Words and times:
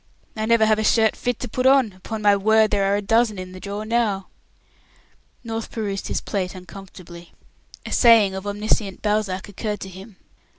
"I 0.35 0.47
never 0.47 0.65
have 0.65 0.79
a 0.79 0.83
shirt 0.83 1.15
fit 1.15 1.39
to 1.41 1.47
put 1.47 1.67
on. 1.67 1.93
Upon 1.93 2.23
my 2.23 2.35
word, 2.35 2.71
there 2.71 2.91
are 2.91 2.95
a 2.95 3.03
dozen 3.03 3.37
in 3.37 3.51
the 3.51 3.59
drawer 3.59 3.85
now." 3.85 4.29
North 5.43 5.69
perused 5.69 6.07
his 6.07 6.21
plate 6.21 6.55
uncomfortably. 6.55 7.33
A 7.85 7.91
saying 7.91 8.33
of 8.33 8.47
omniscient 8.47 9.03
Balzac 9.03 9.47
occurred 9.47 9.81
to 9.81 9.89
him. 9.89 10.15